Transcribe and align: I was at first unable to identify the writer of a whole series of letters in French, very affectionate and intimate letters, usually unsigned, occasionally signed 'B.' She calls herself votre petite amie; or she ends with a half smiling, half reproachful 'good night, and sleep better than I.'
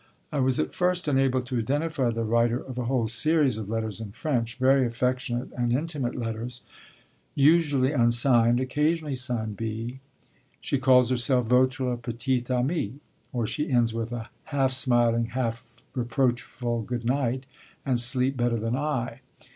I 0.31 0.39
was 0.39 0.59
at 0.59 0.73
first 0.73 1.07
unable 1.07 1.41
to 1.43 1.59
identify 1.59 2.09
the 2.09 2.23
writer 2.23 2.57
of 2.59 2.79
a 2.79 2.85
whole 2.85 3.07
series 3.07 3.59
of 3.59 3.69
letters 3.69 4.01
in 4.01 4.09
French, 4.13 4.55
very 4.57 4.83
affectionate 4.87 5.51
and 5.55 5.71
intimate 5.71 6.15
letters, 6.15 6.61
usually 7.35 7.91
unsigned, 7.91 8.59
occasionally 8.59 9.15
signed 9.15 9.57
'B.' 9.57 9.99
She 10.59 10.79
calls 10.79 11.11
herself 11.11 11.45
votre 11.45 11.95
petite 11.97 12.49
amie; 12.49 12.95
or 13.31 13.45
she 13.45 13.69
ends 13.69 13.93
with 13.93 14.11
a 14.11 14.29
half 14.45 14.73
smiling, 14.73 15.25
half 15.25 15.75
reproachful 15.93 16.81
'good 16.81 17.05
night, 17.05 17.45
and 17.85 17.99
sleep 17.99 18.35
better 18.35 18.57
than 18.57 18.75
I.' 18.75 19.21